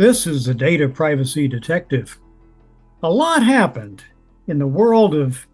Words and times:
This 0.00 0.26
is 0.26 0.46
the 0.46 0.54
Data 0.54 0.88
Privacy 0.88 1.46
Detective. 1.46 2.18
A 3.02 3.10
lot 3.10 3.42
happened 3.42 4.02
in 4.46 4.58
the 4.58 4.66
world 4.66 5.14
of 5.14 5.46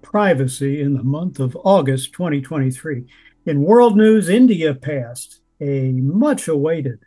privacy 0.00 0.80
in 0.80 0.94
the 0.94 1.02
month 1.02 1.38
of 1.38 1.54
August 1.62 2.14
2023. 2.14 3.04
In 3.44 3.60
world 3.60 3.98
news, 3.98 4.30
India 4.30 4.74
passed 4.74 5.42
a 5.60 5.92
much 5.92 6.48
awaited 6.48 7.00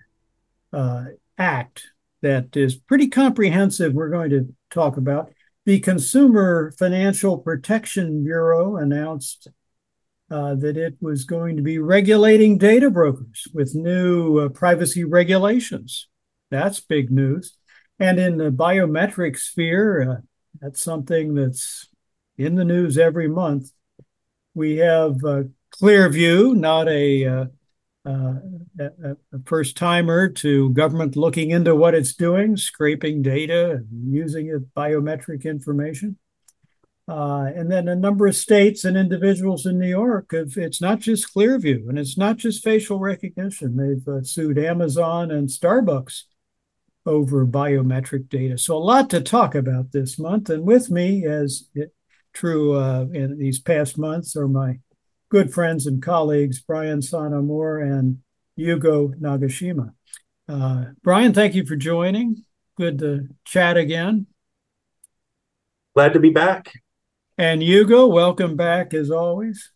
uh, 0.71 1.05
act 1.39 1.87
that 2.21 2.55
is 2.55 2.75
pretty 2.75 3.07
comprehensive, 3.07 3.93
we're 3.93 4.11
going 4.11 4.29
to 4.29 4.53
talk 4.69 4.95
about. 4.95 5.33
The 5.65 5.79
Consumer 5.79 6.71
Financial 6.77 7.39
Protection 7.39 8.23
Bureau 8.23 8.77
announced 8.77 9.47
uh, 10.29 10.53
that 10.53 10.77
it 10.77 10.97
was 11.01 11.23
going 11.23 11.57
to 11.57 11.63
be 11.63 11.79
regulating 11.79 12.59
data 12.59 12.91
brokers 12.91 13.47
with 13.55 13.73
new 13.73 14.37
uh, 14.37 14.49
privacy 14.49 15.03
regulations. 15.03 16.09
That's 16.53 16.79
big 16.79 17.09
news. 17.09 17.57
And 17.99 18.19
in 18.19 18.37
the 18.37 18.51
biometric 18.51 19.39
sphere, 19.39 20.11
uh, 20.11 20.21
that's 20.61 20.83
something 20.83 21.33
that's 21.33 21.89
in 22.37 22.53
the 22.53 22.63
news 22.63 22.97
every 22.97 23.27
month. 23.27 23.71
We 24.53 24.77
have 24.77 25.15
uh, 25.25 25.43
Clearview, 25.81 26.55
not 26.55 26.87
a, 26.87 27.25
uh, 27.25 27.45
uh 28.07 28.33
a, 28.79 29.15
first 29.45 29.75
timer 29.75 30.29
to 30.29 30.69
government 30.73 31.15
looking 31.15 31.49
into 31.49 31.75
what 31.75 31.95
it's 31.95 32.13
doing, 32.13 32.55
scraping 32.55 33.23
data 33.23 33.71
and 33.71 34.13
using 34.13 34.45
it 34.47 34.75
biometric 34.75 35.45
information. 35.45 36.17
Uh, 37.07 37.49
and 37.55 37.71
then 37.71 37.87
a 37.87 37.95
number 37.95 38.27
of 38.27 38.35
states 38.35 38.85
and 38.85 38.95
individuals 38.95 39.65
in 39.65 39.79
New 39.79 39.89
York, 39.89 40.31
have, 40.31 40.55
it's 40.55 40.81
not 40.81 40.99
just 40.99 41.33
Clearview 41.33 41.89
and 41.89 41.97
it's 41.97 42.17
not 42.17 42.37
just 42.37 42.63
facial 42.63 42.99
recognition. 42.99 43.75
They've 43.75 44.07
uh, 44.07 44.21
sued 44.23 44.59
Amazon 44.59 45.31
and 45.31 45.49
Starbucks 45.49 46.23
over 47.05 47.45
biometric 47.45 48.29
data. 48.29 48.57
So, 48.57 48.77
a 48.77 48.79
lot 48.79 49.09
to 49.11 49.21
talk 49.21 49.55
about 49.55 49.91
this 49.91 50.17
month. 50.17 50.49
And 50.49 50.63
with 50.63 50.89
me, 50.89 51.25
as 51.25 51.69
it, 51.75 51.93
true 52.33 52.73
uh, 52.75 53.05
in 53.13 53.37
these 53.37 53.59
past 53.59 53.97
months, 53.97 54.35
are 54.35 54.47
my 54.47 54.79
good 55.29 55.53
friends 55.53 55.87
and 55.87 56.01
colleagues, 56.01 56.61
Brion 56.61 57.01
St. 57.01 57.33
Amour 57.33 57.79
and 57.79 58.19
Yugo 58.57 59.19
Nagashima. 59.19 59.93
Uh, 60.47 60.85
Brion, 61.03 61.33
thank 61.33 61.55
you 61.55 61.65
for 61.65 61.75
joining. 61.75 62.43
Good 62.77 62.99
to 62.99 63.27
chat 63.45 63.77
again. 63.77 64.27
Glad 65.95 66.13
to 66.13 66.19
be 66.19 66.29
back. 66.29 66.71
And 67.37 67.61
Yugo, 67.61 68.11
welcome 68.11 68.55
back 68.55 68.93
as 68.93 69.09
always. 69.09 69.71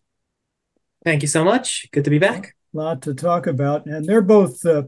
Thank 1.03 1.21
you 1.21 1.27
so 1.27 1.43
much. 1.43 1.87
Good 1.91 2.03
to 2.03 2.09
be 2.09 2.19
back. 2.19 2.55
A 2.73 2.77
lot 2.77 3.01
to 3.03 3.13
talk 3.13 3.47
about. 3.47 3.85
And 3.85 4.05
they're 4.05 4.21
both 4.21 4.65
uh, 4.65 4.83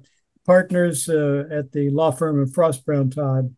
partners 0.49 1.07
uh, 1.07 1.43
at 1.51 1.71
the 1.73 1.91
law 1.91 2.09
firm 2.09 2.39
of 2.39 2.51
Frost 2.51 2.83
Brown 2.83 3.11
Todd 3.11 3.55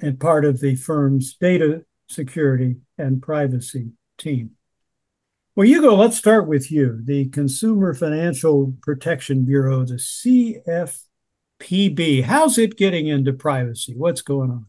and 0.00 0.20
part 0.20 0.44
of 0.44 0.60
the 0.60 0.76
firm's 0.76 1.34
data 1.34 1.84
security 2.06 2.76
and 2.96 3.20
privacy 3.20 3.90
team. 4.16 4.52
Well, 5.56 5.66
Yugo, 5.66 5.98
let's 5.98 6.16
start 6.16 6.46
with 6.46 6.70
you. 6.70 7.00
The 7.02 7.28
Consumer 7.30 7.94
Financial 7.94 8.76
Protection 8.80 9.44
Bureau, 9.44 9.84
the 9.84 9.94
CFPB, 11.60 12.22
how's 12.22 12.58
it 12.58 12.76
getting 12.76 13.08
into 13.08 13.32
privacy? 13.32 13.92
What's 13.96 14.22
going 14.22 14.52
on? 14.52 14.66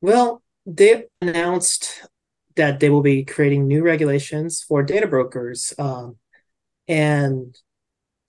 Well, 0.00 0.42
they 0.66 1.04
announced 1.22 2.08
that 2.56 2.80
they 2.80 2.90
will 2.90 3.02
be 3.02 3.24
creating 3.24 3.68
new 3.68 3.84
regulations 3.84 4.64
for 4.66 4.82
data 4.82 5.06
brokers. 5.06 5.72
Um, 5.78 6.16
and 6.88 7.56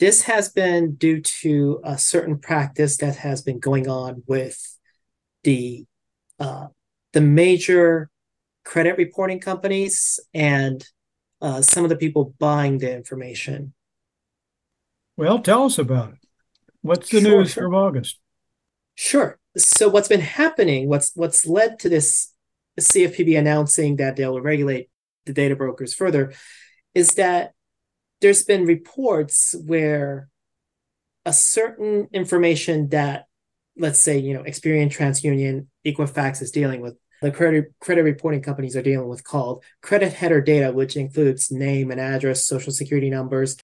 this 0.01 0.23
has 0.23 0.49
been 0.49 0.95
due 0.95 1.21
to 1.21 1.79
a 1.83 1.95
certain 1.95 2.39
practice 2.39 2.97
that 2.97 3.17
has 3.17 3.43
been 3.43 3.59
going 3.59 3.87
on 3.87 4.23
with 4.25 4.79
the 5.43 5.85
uh, 6.39 6.65
the 7.13 7.21
major 7.21 8.09
credit 8.65 8.97
reporting 8.97 9.39
companies 9.39 10.19
and 10.33 10.83
uh, 11.39 11.61
some 11.61 11.83
of 11.83 11.91
the 11.91 11.95
people 11.95 12.33
buying 12.39 12.79
the 12.79 12.91
information. 12.91 13.73
Well, 15.17 15.37
tell 15.37 15.65
us 15.65 15.77
about 15.77 16.13
it. 16.13 16.19
What's 16.81 17.09
the 17.09 17.21
sure, 17.21 17.37
news 17.37 17.53
from 17.53 17.75
August? 17.75 18.17
Sure. 18.95 19.37
So 19.55 19.87
what's 19.87 20.07
been 20.07 20.19
happening? 20.19 20.89
What's 20.89 21.11
what's 21.13 21.45
led 21.45 21.77
to 21.79 21.89
this 21.89 22.33
CFPB 22.79 23.37
announcing 23.37 23.97
that 23.97 24.15
they'll 24.15 24.41
regulate 24.41 24.89
the 25.27 25.33
data 25.33 25.55
brokers 25.55 25.93
further 25.93 26.33
is 26.95 27.09
that 27.15 27.53
there's 28.21 28.43
been 28.43 28.65
reports 28.65 29.55
where 29.65 30.29
a 31.25 31.33
certain 31.33 32.07
information 32.13 32.89
that 32.89 33.25
let's 33.77 33.99
say 33.99 34.17
you 34.17 34.33
know 34.33 34.43
experian 34.43 34.91
transunion 34.91 35.67
equifax 35.85 36.41
is 36.41 36.51
dealing 36.51 36.81
with 36.81 36.95
the 37.21 37.31
credit 37.31 37.73
credit 37.79 38.03
reporting 38.03 38.41
companies 38.41 38.75
are 38.75 38.81
dealing 38.81 39.07
with 39.07 39.23
called 39.23 39.63
credit 39.81 40.11
header 40.13 40.41
data 40.41 40.71
which 40.71 40.97
includes 40.97 41.51
name 41.51 41.91
and 41.91 41.99
address 41.99 42.45
social 42.45 42.73
security 42.73 43.09
numbers. 43.09 43.57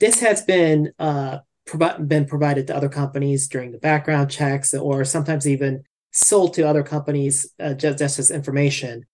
This 0.00 0.20
has 0.20 0.42
been 0.42 0.92
uh, 0.98 1.38
provi- 1.64 2.02
been 2.04 2.26
provided 2.26 2.66
to 2.66 2.76
other 2.76 2.88
companies 2.88 3.48
during 3.48 3.72
the 3.72 3.78
background 3.78 4.30
checks 4.30 4.74
or 4.74 5.04
sometimes 5.04 5.46
even 5.46 5.84
sold 6.12 6.54
to 6.54 6.62
other 6.62 6.82
companies 6.82 7.52
uh, 7.60 7.74
just, 7.74 7.98
just 7.98 8.18
as 8.18 8.30
information. 8.30 9.06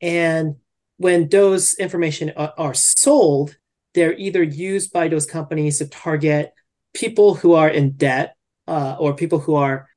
And 0.00 0.56
when 0.98 1.28
those 1.28 1.74
information 1.74 2.32
are, 2.36 2.54
are 2.56 2.74
sold 2.74 3.56
they're 3.96 4.16
either 4.18 4.42
used 4.42 4.92
by 4.92 5.08
those 5.08 5.24
companies 5.24 5.78
to 5.78 5.88
target 5.88 6.52
people 6.92 7.34
who 7.34 7.54
are 7.54 7.68
in 7.68 7.92
debt 7.92 8.36
uh, 8.68 8.94
or 9.00 9.14
people 9.14 9.38
who 9.38 9.54
are 9.54 9.88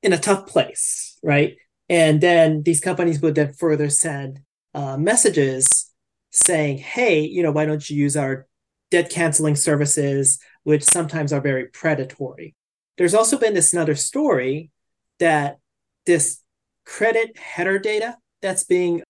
in 0.00 0.12
a 0.12 0.18
tough 0.18 0.46
place, 0.46 1.18
right? 1.24 1.56
And 1.88 2.20
then 2.20 2.62
these 2.62 2.80
companies 2.80 3.20
would 3.20 3.34
then 3.34 3.52
further 3.52 3.90
send 3.90 4.40
uh, 4.74 4.96
messages 4.96 5.90
saying, 6.30 6.78
hey, 6.78 7.22
you 7.22 7.42
know, 7.42 7.50
why 7.50 7.66
don't 7.66 7.90
you 7.90 7.96
use 7.96 8.16
our 8.16 8.46
debt 8.92 9.10
canceling 9.10 9.56
services, 9.56 10.38
which 10.62 10.84
sometimes 10.84 11.32
are 11.32 11.40
very 11.40 11.66
predatory. 11.66 12.54
There's 12.96 13.14
also 13.14 13.38
been 13.38 13.54
this 13.54 13.72
another 13.72 13.96
story 13.96 14.70
that 15.18 15.58
this 16.06 16.40
credit 16.86 17.36
header 17.36 17.80
data 17.80 18.18
that's 18.40 18.62
being 18.64 19.02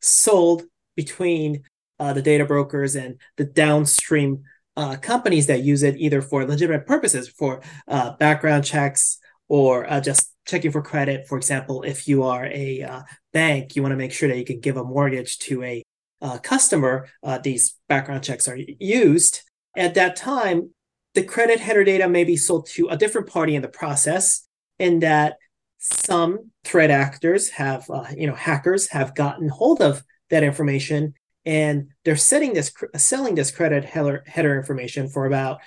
sold 0.00 0.64
between 0.96 1.62
uh, 1.98 2.12
the 2.12 2.22
data 2.22 2.44
brokers 2.44 2.94
and 2.96 3.18
the 3.36 3.44
downstream 3.44 4.44
uh, 4.76 4.96
companies 4.96 5.46
that 5.46 5.62
use 5.62 5.82
it 5.82 5.96
either 5.96 6.20
for 6.20 6.44
legitimate 6.44 6.86
purposes, 6.86 7.28
for 7.28 7.62
uh, 7.88 8.12
background 8.16 8.64
checks 8.64 9.18
or 9.48 9.90
uh, 9.90 10.00
just 10.00 10.34
checking 10.46 10.70
for 10.70 10.82
credit. 10.82 11.26
For 11.26 11.38
example, 11.38 11.82
if 11.82 12.06
you 12.06 12.24
are 12.24 12.46
a 12.46 12.82
uh, 12.82 13.02
bank, 13.32 13.74
you 13.74 13.82
want 13.82 13.92
to 13.92 13.96
make 13.96 14.12
sure 14.12 14.28
that 14.28 14.38
you 14.38 14.44
can 14.44 14.60
give 14.60 14.76
a 14.76 14.84
mortgage 14.84 15.38
to 15.40 15.62
a 15.62 15.82
uh, 16.20 16.38
customer. 16.38 17.08
these 17.42 17.74
background 17.88 18.22
checks 18.22 18.48
are 18.48 18.56
used. 18.56 19.42
At 19.76 19.94
that 19.94 20.16
time, 20.16 20.70
the 21.14 21.22
credit 21.22 21.60
header 21.60 21.84
data 21.84 22.08
may 22.08 22.24
be 22.24 22.36
sold 22.36 22.66
to 22.74 22.88
a 22.88 22.96
different 22.96 23.28
party 23.28 23.54
in 23.54 23.62
the 23.62 23.68
process, 23.68 24.46
in 24.78 25.00
that 25.00 25.36
some 25.78 26.50
threat 26.64 26.90
actors 26.90 27.50
have, 27.50 27.86
you 28.14 28.26
know, 28.26 28.34
hackers 28.34 28.88
have 28.88 29.14
gotten 29.14 29.48
hold 29.48 29.80
of 29.80 30.02
that 30.30 30.42
information 30.42 31.14
and 31.46 31.90
they're 32.04 32.16
setting 32.16 32.52
this 32.52 32.72
selling 32.96 33.36
this 33.36 33.52
credit 33.52 33.84
header, 33.84 34.24
header 34.26 34.58
information 34.58 35.08
for 35.08 35.26
about 35.26 35.60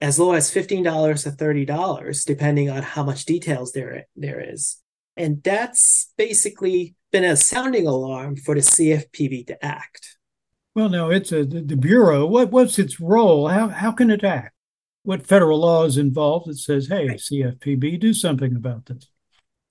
as 0.00 0.18
low 0.18 0.32
as 0.32 0.52
$15 0.52 1.22
to 1.22 1.30
$30 1.30 2.26
depending 2.26 2.68
on 2.68 2.82
how 2.82 3.02
much 3.02 3.24
details 3.24 3.72
there 3.72 4.04
there 4.14 4.40
is. 4.52 4.76
And 5.16 5.42
that's 5.42 6.12
basically 6.18 6.94
been 7.10 7.24
a 7.24 7.36
sounding 7.36 7.86
alarm 7.86 8.36
for 8.36 8.54
the 8.54 8.60
cfpb 8.60 9.46
to 9.46 9.64
act. 9.64 10.18
Well 10.74 10.90
now 10.90 11.10
it's 11.10 11.32
a 11.32 11.44
the 11.44 11.76
bureau 11.76 12.26
what 12.26 12.50
what's 12.50 12.78
its 12.78 13.00
role? 13.00 13.48
How 13.48 13.68
how 13.68 13.92
can 13.92 14.10
it 14.10 14.22
act? 14.22 14.52
What 15.04 15.26
federal 15.26 15.60
law 15.60 15.84
is 15.84 15.96
involved 15.96 16.48
that 16.48 16.58
says 16.58 16.88
hey 16.88 17.08
right. 17.08 17.18
cfpb 17.18 17.98
do 17.98 18.12
something 18.12 18.54
about 18.54 18.86
this? 18.86 19.08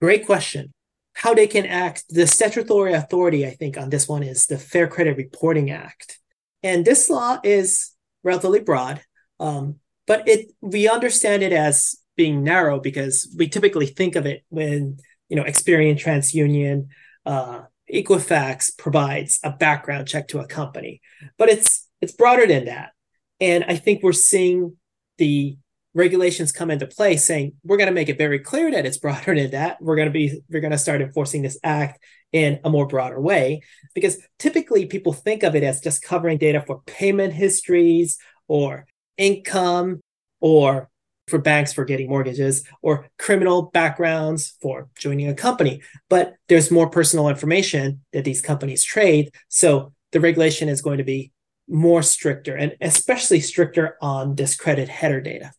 Great 0.02 0.26
question 0.26 0.74
how 1.14 1.34
they 1.34 1.48
can 1.48 1.66
act. 1.66 2.06
The 2.10 2.28
statutory 2.28 2.94
authority, 2.94 3.46
I 3.46 3.52
think, 3.52 3.78
on 3.78 3.90
this 3.90 4.08
one 4.08 4.24
is 4.24 4.48
the 4.48 4.58
Fair 4.58 4.88
Credit 4.88 5.16
Reporting 5.16 5.72
Act. 5.72 6.20
And 6.64 6.86
this 6.86 7.10
law 7.10 7.40
is 7.44 7.92
relatively 8.24 8.62
broad, 8.62 9.02
um, 9.40 9.80
but 10.08 10.28
it 10.28 10.52
we 10.62 10.88
understand 10.88 11.44
it 11.44 11.54
as 11.54 11.96
being 12.16 12.44
narrow 12.44 12.80
because 12.80 13.34
we 13.38 13.48
typically 13.48 13.88
think 13.88 14.16
of 14.16 14.26
it 14.26 14.44
when 14.50 14.98
you 15.30 15.36
know 15.36 15.44
Experian, 15.44 16.00
TransUnion, 16.02 16.88
uh, 17.26 17.64
Equifax 17.94 18.78
provides 18.78 19.40
a 19.44 19.52
background 19.52 20.08
check 20.08 20.28
to 20.30 20.40
a 20.40 20.48
company, 20.48 21.02
but 21.38 21.50
it's 21.50 21.88
it's 22.02 22.14
broader 22.14 22.48
than 22.48 22.66
that. 22.66 22.92
And 23.40 23.66
I 23.68 23.76
think 23.76 24.04
we're 24.04 24.14
seeing 24.14 24.78
the 25.18 25.58
regulations 25.94 26.52
come 26.52 26.72
into 26.72 26.88
play 26.88 27.18
saying 27.18 27.54
we're 27.64 27.78
going 27.78 27.88
to 27.88 27.94
make 27.94 28.10
it 28.10 28.18
very 28.18 28.40
clear 28.40 28.72
that 28.72 28.86
it's 28.86 28.98
broader 28.98 29.36
than 29.36 29.52
that 29.52 29.82
we're 29.82 29.96
going 29.96 30.08
to 30.08 30.12
be 30.12 30.42
we're 30.50 30.62
going 30.62 30.72
to 30.72 30.78
start 30.78 31.02
enforcing 31.02 31.42
this 31.42 31.60
act 31.64 32.04
in 32.32 32.60
a 32.64 32.70
more 32.70 32.88
broader 32.88 33.22
way 33.22 33.62
because 33.94 34.18
typically 34.40 34.86
people 34.86 35.14
think 35.14 35.44
of 35.44 35.56
it 35.56 35.64
as 35.64 35.82
just 35.82 36.02
covering 36.02 36.38
data 36.38 36.62
for 36.66 36.82
payment 36.86 37.34
histories 37.34 38.18
or 38.48 38.86
income 39.18 40.02
or 40.42 40.90
for 41.28 41.40
banks 41.40 41.72
for 41.72 41.86
getting 41.86 42.10
mortgages 42.10 42.64
or 42.82 43.08
criminal 43.18 43.64
backgrounds 43.64 44.58
for 44.62 44.90
joining 44.98 45.30
a 45.30 45.34
company. 45.34 45.82
But 46.10 46.36
there's 46.50 46.72
more 46.72 46.90
personal 46.90 47.30
information 47.30 48.02
that 48.12 48.26
these 48.26 48.42
companies 48.42 48.84
trade. 48.84 49.34
So 49.48 49.94
the 50.12 50.20
regulation 50.20 50.68
is 50.68 50.82
going 50.82 50.98
to 50.98 51.04
be 51.04 51.32
more 51.70 52.04
stricter 52.04 52.56
and 52.56 52.76
especially 52.82 53.40
stricter 53.40 53.96
on 54.02 54.36
this 54.36 54.56
credit 54.58 54.90
header 54.90 55.22
data. 55.22 55.52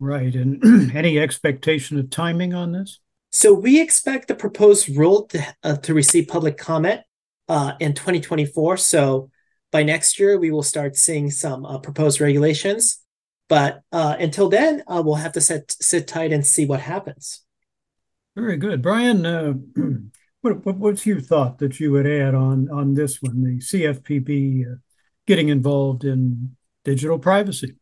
Right. 0.00 0.34
And 0.34 0.92
any 0.94 1.18
expectation 1.18 1.98
of 1.98 2.10
timing 2.10 2.54
on 2.54 2.72
this? 2.72 3.00
So 3.30 3.52
we 3.52 3.80
expect 3.80 4.28
the 4.28 4.34
proposed 4.34 4.88
rule 4.96 5.26
to, 5.26 5.54
uh, 5.62 5.76
to 5.78 5.94
receive 5.94 6.28
public 6.28 6.56
comment 6.56 7.00
uh, 7.48 7.72
in 7.80 7.94
2024. 7.94 8.76
So 8.76 9.30
by 9.72 9.82
next 9.82 10.20
year, 10.20 10.38
we 10.38 10.50
will 10.50 10.62
start 10.62 10.96
seeing 10.96 11.30
some 11.30 11.66
uh, 11.66 11.78
proposed 11.78 12.20
regulations. 12.20 13.00
But 13.48 13.82
uh, 13.92 14.16
until 14.18 14.48
then, 14.48 14.82
uh, 14.86 15.02
we'll 15.04 15.16
have 15.16 15.32
to 15.32 15.40
sit, 15.40 15.74
sit 15.80 16.06
tight 16.06 16.32
and 16.32 16.46
see 16.46 16.64
what 16.64 16.80
happens. 16.80 17.42
Very 18.36 18.56
good. 18.56 18.82
Brion, 18.82 19.26
uh, 19.26 19.54
what, 20.40 20.64
what, 20.64 20.76
what's 20.76 21.06
your 21.06 21.20
thought 21.20 21.58
that 21.58 21.80
you 21.80 21.90
would 21.92 22.06
add 22.06 22.34
on, 22.34 22.70
on 22.70 22.94
this 22.94 23.20
one, 23.20 23.42
the 23.42 23.58
CFPB 23.58 24.64
getting 25.26 25.48
involved 25.48 26.04
in 26.04 26.56
digital 26.84 27.18
privacy? 27.18 27.74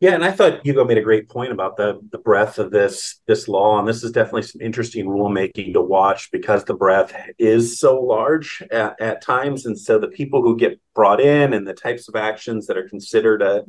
Yeah, 0.00 0.14
and 0.14 0.24
I 0.24 0.30
thought 0.30 0.62
Yugo 0.62 0.86
made 0.86 0.98
a 0.98 1.02
great 1.02 1.28
point 1.28 1.50
about 1.50 1.76
the 1.76 1.98
the 2.12 2.18
breadth 2.18 2.60
of 2.60 2.70
this 2.70 3.20
this 3.26 3.48
law, 3.48 3.80
and 3.80 3.88
this 3.88 4.04
is 4.04 4.12
definitely 4.12 4.42
some 4.42 4.60
interesting 4.60 5.06
rulemaking 5.06 5.72
to 5.72 5.80
watch 5.80 6.30
because 6.30 6.64
the 6.64 6.74
breadth 6.74 7.12
is 7.36 7.80
so 7.80 8.00
large 8.00 8.62
at, 8.70 9.00
at 9.00 9.22
times, 9.22 9.66
and 9.66 9.76
so 9.76 9.98
the 9.98 10.06
people 10.06 10.40
who 10.40 10.56
get 10.56 10.80
brought 10.94 11.20
in 11.20 11.52
and 11.52 11.66
the 11.66 11.74
types 11.74 12.08
of 12.08 12.14
actions 12.14 12.66
that 12.68 12.76
are 12.76 12.88
considered 12.88 13.42
a 13.42 13.64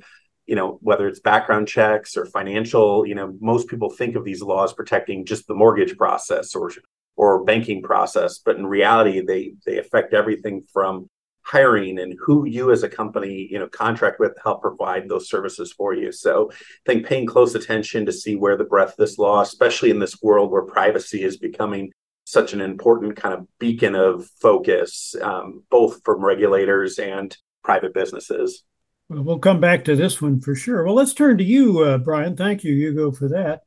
you 0.46 0.56
know 0.56 0.78
whether 0.82 1.08
it's 1.08 1.20
background 1.20 1.68
checks 1.68 2.16
or 2.16 2.26
financial 2.28 3.08
you 3.08 3.16
know 3.16 3.36
most 3.40 3.68
people 3.68 3.90
think 3.90 4.16
of 4.16 4.24
these 4.24 4.42
laws 4.42 4.74
protecting 4.74 5.26
just 5.26 5.48
the 5.48 5.56
mortgage 5.56 5.96
process 5.98 6.56
or 6.56 6.72
or 7.16 7.44
banking 7.44 7.84
process 7.84 8.40
but 8.40 8.56
in 8.56 8.66
reality 8.66 9.22
they 9.22 9.54
they 9.66 9.78
affect 9.78 10.14
everything 10.14 10.64
from 10.74 11.08
hiring 11.50 12.00
and 12.00 12.16
who 12.24 12.46
you 12.46 12.72
as 12.72 12.84
a 12.84 12.90
company 12.90 13.48
you 13.50 13.58
know 13.58 13.68
contract 13.68 14.20
with 14.20 14.36
to 14.36 14.42
help 14.44 14.62
provide 14.62 15.10
those 15.10 15.30
services 15.30 15.72
for 15.72 15.94
you. 15.94 16.12
So 16.12 16.52
i 16.52 16.56
think 16.86 17.06
paying 17.06 17.26
close 17.26 17.56
attention 17.56 18.06
to 18.06 18.12
see 18.12 18.36
where 18.36 18.56
the 18.56 18.64
breadth 18.64 18.92
of 18.92 18.98
this 18.98 19.18
law 19.18 19.42
especially 19.42 19.90
in 19.90 20.00
this 20.00 20.22
world 20.22 20.52
where 20.52 20.62
privacy 20.62 21.24
is 21.24 21.38
becoming 21.38 21.92
such 22.26 22.54
an 22.54 22.62
important 22.62 23.16
kind 23.16 23.34
of 23.34 23.48
beacon 23.58 23.96
of 23.96 24.28
focus 24.40 25.16
um, 25.22 25.64
both 25.72 26.04
from 26.04 26.24
regulators 26.24 27.00
and 27.00 27.36
private 27.64 27.92
businesses. 27.94 28.64
Well, 29.10 29.24
we'll 29.24 29.40
come 29.40 29.60
back 29.60 29.86
to 29.86 29.96
this 29.96 30.22
one 30.22 30.40
for 30.40 30.54
sure. 30.54 30.84
Well 30.86 30.96
let's 30.96 31.16
turn 31.16 31.40
to 31.40 31.44
you 31.44 31.80
uh, 31.80 31.98
brion. 31.98 32.36
Thank 32.36 32.64
you 32.64 32.74
yugo 32.74 33.18
for 33.18 33.30
that 33.30 33.64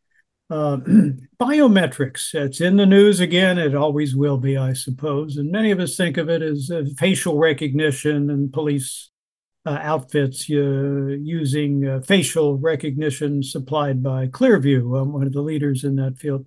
uh, 0.52 0.76
biometrics, 1.40 2.34
it's 2.34 2.60
in 2.60 2.76
the 2.76 2.84
news 2.84 3.20
again. 3.20 3.58
It 3.58 3.74
always 3.74 4.14
will 4.14 4.36
be, 4.36 4.58
I 4.58 4.74
suppose. 4.74 5.38
And 5.38 5.50
many 5.50 5.70
of 5.70 5.80
us 5.80 5.96
think 5.96 6.18
of 6.18 6.28
it 6.28 6.42
as 6.42 6.70
uh, 6.70 6.84
facial 6.98 7.38
recognition 7.38 8.28
and 8.28 8.52
police 8.52 9.10
uh, 9.64 9.78
outfits 9.80 10.50
uh, 10.50 11.16
using 11.22 11.88
uh, 11.88 12.00
facial 12.00 12.58
recognition 12.58 13.42
supplied 13.42 14.02
by 14.02 14.26
Clearview, 14.26 15.00
um, 15.00 15.12
one 15.14 15.26
of 15.26 15.32
the 15.32 15.40
leaders 15.40 15.84
in 15.84 15.96
that 15.96 16.18
field. 16.18 16.46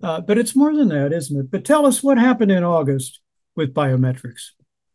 But 0.00 0.38
it's 0.38 0.56
more 0.56 0.74
than 0.74 0.88
that, 0.88 1.12
isn't 1.12 1.38
it? 1.38 1.50
But 1.50 1.64
tell 1.64 1.86
us 1.86 2.02
what 2.02 2.18
happened 2.18 2.50
in 2.50 2.64
August 2.64 3.20
with 3.54 3.74
biometrics. 3.74 4.50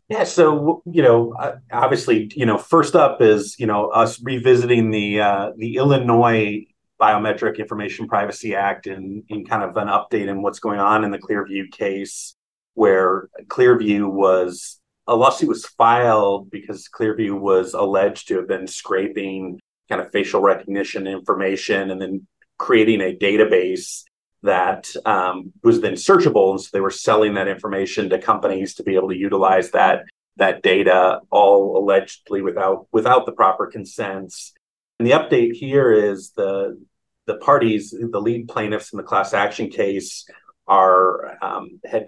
Yeah, 0.10 0.24
so 0.24 0.82
you 0.86 1.02
know, 1.02 1.34
obviously, 1.72 2.32
you 2.36 2.46
know, 2.46 2.58
first 2.58 2.96
up 2.96 3.22
is 3.22 3.56
you 3.60 3.68
know 3.68 3.88
us 3.90 4.22
revisiting 4.22 4.92
the 4.92 5.22
uh, 5.22 5.52
the 5.58 5.76
Illinois 5.76 6.66
Biometric 7.00 7.58
Information 7.58 8.08
Privacy 8.08 8.56
Act 8.56 8.88
and 8.88 9.24
in 9.30 9.46
kind 9.46 9.64
of 9.64 9.78
an 9.78 9.88
update 9.88 10.28
in 10.28 10.42
what's 10.42 10.60
going 10.60 10.80
on 10.80 11.04
in 11.04 11.12
the 11.12 11.20
Clearview 11.20 11.72
case, 11.72 12.36
where 12.74 13.30
Clearview 13.48 14.10
was 14.10 14.80
a 15.08 15.16
lawsuit 15.16 15.50
was 15.50 15.66
filed 15.66 16.52
because 16.52 16.90
Clearview 16.90 17.40
was 17.40 17.74
alleged 17.74 18.28
to 18.28 18.38
have 18.38 18.48
been 18.48 18.68
scraping 18.68 19.60
kind 19.90 20.02
of 20.02 20.12
facial 20.12 20.42
recognition 20.42 21.08
information 21.08 21.92
and 21.92 22.02
then 22.02 22.28
creating 22.58 23.02
a 23.02 23.16
database 23.16 24.04
that 24.44 24.90
um, 25.06 25.52
was 25.64 25.82
then 25.82 25.94
searchable, 25.94 26.52
and 26.52 26.62
so 26.62 26.70
they 26.72 26.82
were 26.82 26.92
selling 26.92 27.34
that 27.36 27.48
information 27.48 28.10
to 28.10 28.20
companies 28.20 28.76
to 28.76 28.84
be 28.84 28.96
able 28.96 29.10
to 29.10 29.18
utilize 29.18 29.72
that 29.72 30.04
that 30.38 30.62
data, 30.62 31.20
all 31.32 31.78
allegedly 31.78 32.42
without 32.42 32.88
without 32.92 33.26
the 33.26 33.32
proper 33.32 33.66
consents 33.66 34.54
and 35.00 35.08
the 35.08 35.12
update 35.12 35.54
here 35.54 35.92
is 35.92 36.32
the 36.32 36.80
the 37.26 37.36
parties, 37.36 37.92
the 37.92 38.22
lead 38.22 38.48
plaintiffs 38.48 38.94
in 38.94 38.98
the 38.98 39.04
class 39.04 39.34
action 39.34 39.70
case, 39.70 40.26
are 40.66 41.38
um, 41.44 41.80
had 41.86 42.06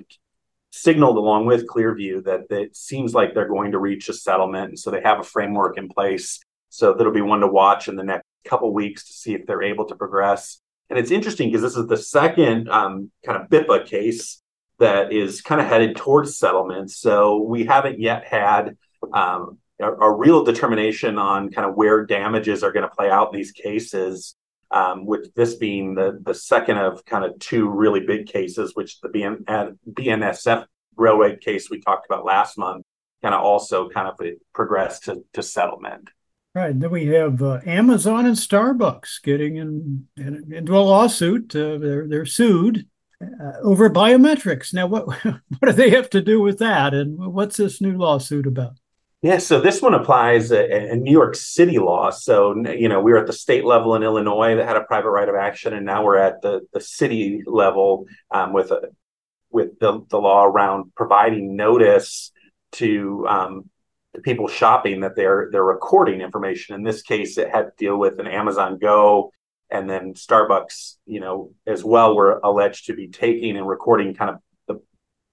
signaled 0.72 1.18
along 1.18 1.46
with 1.46 1.68
Clearview 1.68 2.24
that 2.24 2.46
it 2.50 2.76
seems 2.76 3.14
like 3.14 3.34
they're 3.34 3.48
going 3.48 3.72
to 3.72 3.80
reach 3.80 4.08
a 4.10 4.14
settlement, 4.14 4.70
and 4.70 4.80
so 4.80 4.92
they 4.92 5.02
have 5.02 5.20
a 5.20 5.24
framework 5.24 5.78
in 5.78 5.90
place. 5.90 6.40
So 6.70 6.94
that'll 6.94 7.12
be 7.12 7.22
one 7.22 7.42
to 7.42 7.48
watch 7.48 7.88
in 7.88 7.96
the 7.96 8.04
next 8.04 8.26
couple 8.46 8.74
weeks 8.74 9.08
to 9.08 9.14
see 9.14 9.34
if 9.34 9.46
they're 9.46 9.64
able 9.64 9.86
to 9.86 9.96
progress. 9.96 10.62
And 10.90 10.98
it's 10.98 11.12
interesting 11.12 11.50
because 11.50 11.62
this 11.62 11.76
is 11.76 11.88
the 11.88 11.98
second 11.98 12.70
um, 12.70 13.12
kind 13.26 13.42
of 13.42 13.50
BIPA 13.50 13.86
case 13.86 14.42
that 14.80 15.12
is 15.12 15.42
kind 15.42 15.60
of 15.60 15.68
headed 15.68 15.96
towards 15.96 16.38
settlement. 16.38 16.92
So 16.92 17.42
we 17.42 17.66
haven't 17.66 18.00
yet 18.00 18.26
had 18.26 18.78
um, 19.14 19.58
a, 19.80 19.92
a, 19.92 20.12
real 20.12 20.44
determination 20.44 21.18
on 21.18 21.50
kind 21.50 21.70
of 21.70 21.76
where 21.76 22.06
damages 22.06 22.64
are 22.64 22.72
going 22.72 22.88
to 22.88 22.96
play 22.96 23.10
out 23.10 23.34
in 23.34 23.40
these 23.40 23.52
cases. 23.52 24.36
Um, 24.72 25.08
with 25.08 25.34
this 25.34 25.56
being 25.56 25.96
the 25.96 26.20
the 26.22 26.36
second 26.36 26.78
of 26.78 27.04
kind 27.04 27.26
of 27.26 27.40
two 27.40 27.68
really 27.68 28.02
big 28.02 28.28
cases, 28.28 28.76
which 28.76 29.02
the 29.02 29.10
BN, 29.10 29.44
uh, 29.48 29.72
BNSF 29.90 30.66
railway 30.96 31.38
case 31.38 31.72
we 31.72 31.82
talked 31.82 32.06
about 32.06 32.24
last 32.24 32.56
month 32.56 32.86
kind 33.22 33.36
of 33.36 33.42
also 33.42 33.90
kind 33.90 34.08
of 34.08 34.20
progressed 34.54 35.06
to, 35.06 35.24
to 35.34 35.44
settlement. 35.44 36.10
Right. 36.56 36.78
Then 36.78 36.90
we 36.90 37.08
have 37.08 37.42
uh, 37.42 37.60
Amazon 37.66 38.26
and 38.26 38.36
Starbucks 38.36 39.22
getting 39.24 39.58
in, 39.58 40.08
in 40.18 40.52
into 40.52 40.78
a 40.78 40.80
lawsuit. 40.80 41.56
Uh, 41.56 41.78
they're 41.78 42.08
they're 42.08 42.26
sued 42.26 42.88
uh, 43.22 43.60
over 43.62 43.90
biometrics. 43.90 44.74
Now, 44.74 44.88
what 44.88 45.08
what 45.24 45.42
do 45.64 45.72
they 45.74 45.92
have 45.92 46.10
to 46.12 46.22
do 46.22 46.42
with 46.42 46.58
that? 46.60 46.94
And 46.94 47.18
what's 47.18 47.58
this 47.58 47.82
new 47.82 47.98
lawsuit 47.98 48.48
about? 48.48 48.74
Yeah, 49.22 49.40
so 49.40 49.60
this 49.60 49.82
one 49.82 49.94
applies 49.94 50.52
a, 50.52 50.92
a, 50.92 50.96
New 50.96 51.12
York 51.12 51.36
City 51.36 51.78
law. 51.78 52.10
So 52.10 52.56
you 52.66 52.88
know, 52.88 53.02
we 53.02 53.12
were 53.12 53.18
at 53.18 53.28
the 53.28 53.34
state 53.34 53.66
level 53.66 53.96
in 53.96 54.04
Illinois 54.04 54.56
that 54.56 54.66
had 54.66 54.78
a 54.78 54.84
private 54.86 55.10
right 55.10 55.28
of 55.28 55.36
action, 55.36 55.74
and 55.74 55.86
now 55.86 56.06
we're 56.06 56.18
at 56.18 56.42
the 56.42 56.62
the 56.72 56.80
city 56.80 57.44
level 57.46 58.06
um, 58.32 58.54
with 58.54 58.72
a 58.72 58.90
with 59.52 59.78
the, 59.80 60.06
the 60.10 60.18
law 60.18 60.46
around 60.46 60.94
providing 60.96 61.58
notice 61.58 62.32
to 62.74 63.26
um, 63.28 63.70
to 64.16 64.22
people 64.22 64.48
shopping 64.48 65.02
that 65.02 65.18
they're 65.18 65.50
they're 65.52 65.66
recording 65.66 66.22
information. 66.22 66.76
In 66.76 66.84
this 66.84 67.02
case, 67.02 67.38
it 67.38 67.50
had 67.50 67.64
to 67.64 67.72
deal 67.78 67.98
with 67.98 68.20
an 68.20 68.28
Amazon 68.28 68.78
Go, 68.78 69.34
and 69.70 69.90
then 69.90 70.14
Starbucks, 70.14 70.96
you 71.06 71.20
know, 71.20 71.52
as 71.68 71.84
well 71.84 72.16
were 72.16 72.40
alleged 72.42 72.86
to 72.86 72.94
be 72.94 73.10
taking 73.10 73.58
and 73.58 73.68
recording 73.68 74.14
kind 74.14 74.32
of 74.32 74.38
the 74.68 74.82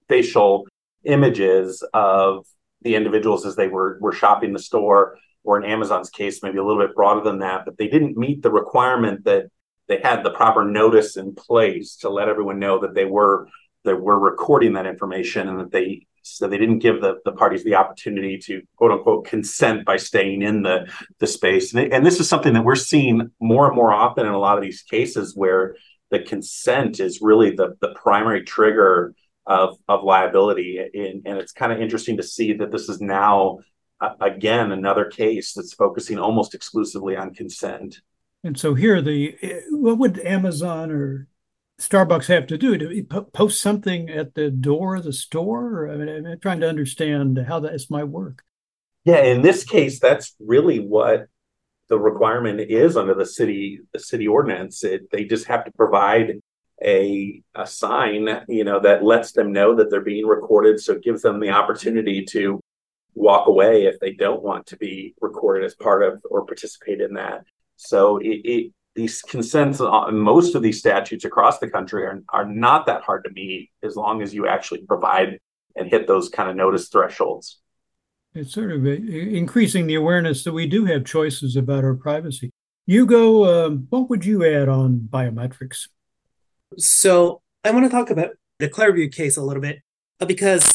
facial 0.09 0.67
images 1.05 1.87
of 1.93 2.45
the 2.81 2.95
individuals 2.95 3.45
as 3.45 3.55
they 3.55 3.67
were 3.67 3.97
were 3.99 4.13
shopping 4.13 4.53
the 4.53 4.59
store, 4.59 5.17
or 5.43 5.57
in 5.57 5.69
Amazon's 5.69 6.09
case, 6.09 6.43
maybe 6.43 6.57
a 6.57 6.63
little 6.63 6.85
bit 6.85 6.95
broader 6.95 7.21
than 7.21 7.39
that, 7.39 7.65
but 7.65 7.77
they 7.77 7.87
didn't 7.87 8.17
meet 8.17 8.41
the 8.41 8.51
requirement 8.51 9.23
that 9.25 9.47
they 9.87 9.99
had 10.03 10.23
the 10.23 10.31
proper 10.31 10.65
notice 10.65 11.17
in 11.17 11.33
place 11.33 11.95
to 11.97 12.09
let 12.09 12.29
everyone 12.29 12.59
know 12.59 12.79
that 12.79 12.93
they 12.93 13.05
were 13.05 13.47
they 13.85 13.93
were 13.93 14.19
recording 14.19 14.73
that 14.73 14.85
information 14.85 15.47
and 15.47 15.59
that 15.59 15.71
they 15.71 16.05
so 16.29 16.47
they 16.47 16.57
didn't 16.57 16.79
give 16.79 16.99
the, 16.99 17.15
the 17.23 17.31
parties 17.31 17.63
the 17.63 17.75
opportunity 17.75 18.37
to 18.37 18.61
quote 18.75 18.91
unquote 18.91 19.25
consent 19.25 19.85
by 19.85 19.95
staying 19.95 20.41
in 20.41 20.61
the 20.61 20.91
the 21.19 21.27
space. 21.27 21.73
And, 21.73 21.93
and 21.93 22.05
this 22.05 22.19
is 22.19 22.27
something 22.27 22.53
that 22.53 22.65
we're 22.65 22.75
seeing 22.75 23.31
more 23.39 23.67
and 23.67 23.75
more 23.75 23.93
often 23.93 24.25
in 24.25 24.33
a 24.33 24.39
lot 24.39 24.57
of 24.57 24.63
these 24.63 24.81
cases 24.81 25.35
where 25.35 25.75
the 26.11 26.19
consent 26.19 26.99
is 26.99 27.21
really 27.21 27.51
the 27.51 27.77
the 27.81 27.93
primary 27.95 28.43
trigger 28.43 29.13
of 29.47 29.77
of 29.87 30.03
liability, 30.03 30.77
and, 30.77 31.25
and 31.25 31.37
it's 31.37 31.53
kind 31.53 31.71
of 31.71 31.81
interesting 31.81 32.17
to 32.17 32.23
see 32.23 32.53
that 32.53 32.71
this 32.71 32.89
is 32.89 32.99
now 32.99 33.59
uh, 34.01 34.09
again 34.21 34.71
another 34.71 35.05
case 35.05 35.53
that's 35.53 35.73
focusing 35.73 36.19
almost 36.19 36.53
exclusively 36.53 37.15
on 37.15 37.33
consent. 37.33 38.01
And 38.43 38.59
so 38.59 38.73
here, 38.73 39.01
the 39.01 39.35
what 39.71 39.97
would 39.97 40.19
Amazon 40.19 40.91
or 40.91 41.27
Starbucks 41.79 42.27
have 42.27 42.47
to 42.47 42.57
do 42.57 42.77
to 42.77 43.03
post 43.33 43.61
something 43.61 44.09
at 44.09 44.35
the 44.35 44.51
door 44.51 44.97
of 44.97 45.05
the 45.05 45.13
store? 45.13 45.89
I 45.89 45.95
mean, 45.95 46.27
I'm 46.27 46.39
trying 46.39 46.59
to 46.59 46.69
understand 46.69 47.39
how 47.47 47.59
this 47.59 47.89
might 47.89 48.05
work. 48.05 48.43
Yeah, 49.05 49.23
in 49.23 49.41
this 49.41 49.63
case, 49.63 49.99
that's 49.99 50.35
really 50.39 50.79
what 50.79 51.27
the 51.87 51.97
requirement 51.97 52.59
is 52.59 52.97
under 52.97 53.13
the 53.13 53.25
city 53.25 53.79
the 53.93 53.99
city 53.99 54.27
ordinance. 54.27 54.83
It, 54.83 55.09
they 55.11 55.23
just 55.23 55.47
have 55.47 55.63
to 55.65 55.71
provide 55.71 56.41
a, 56.83 57.41
a 57.55 57.65
sign, 57.65 58.27
you 58.47 58.63
know, 58.63 58.79
that 58.79 59.03
lets 59.03 59.31
them 59.31 59.51
know 59.51 59.75
that 59.75 59.89
they're 59.89 60.01
being 60.01 60.25
recorded. 60.25 60.79
So 60.79 60.93
it 60.93 61.03
gives 61.03 61.21
them 61.21 61.39
the 61.39 61.49
opportunity 61.49 62.23
to 62.25 62.59
walk 63.15 63.47
away 63.47 63.85
if 63.85 63.99
they 63.99 64.13
don't 64.13 64.43
want 64.43 64.67
to 64.67 64.77
be 64.77 65.15
recorded 65.21 65.65
as 65.65 65.73
part 65.73 66.03
of 66.03 66.21
or 66.29 66.45
participate 66.45 67.01
in 67.01 67.15
that. 67.15 67.43
So 67.75 68.17
it, 68.17 68.41
it 68.43 68.73
these 68.95 69.21
consents 69.21 69.79
on 69.79 70.17
most 70.17 70.55
of 70.55 70.63
these 70.63 70.79
statutes 70.79 71.23
across 71.23 71.59
the 71.59 71.69
country 71.69 72.03
are, 72.03 72.23
are 72.29 72.45
not 72.45 72.87
that 72.87 73.03
hard 73.03 73.23
to 73.23 73.31
meet 73.31 73.69
as 73.83 73.95
long 73.95 74.23
as 74.23 74.33
you 74.33 74.47
actually 74.47 74.81
provide 74.87 75.39
and 75.75 75.87
hit 75.87 76.07
those 76.07 76.29
kind 76.29 76.49
of 76.49 76.55
notice 76.55 76.89
thresholds. 76.89 77.59
It's 78.33 78.53
sort 78.53 78.71
of 78.71 78.85
increasing 78.85 79.85
the 79.85 79.95
awareness 79.95 80.43
that 80.43 80.53
we 80.53 80.65
do 80.65 80.85
have 80.85 81.05
choices 81.05 81.55
about 81.55 81.83
our 81.83 81.93
privacy. 81.93 82.51
Yugo, 82.89 83.45
uh, 83.45 83.75
what 83.89 84.09
would 84.09 84.25
you 84.25 84.43
add 84.45 84.67
on 84.67 85.07
biometrics? 85.11 85.87
So 86.77 87.41
I 87.63 87.71
want 87.71 87.85
to 87.85 87.89
talk 87.89 88.09
about 88.09 88.31
the 88.59 88.69
Clearview 88.69 89.13
case 89.13 89.37
a 89.37 89.41
little 89.41 89.61
bit 89.61 89.79
uh, 90.19 90.25
because 90.25 90.69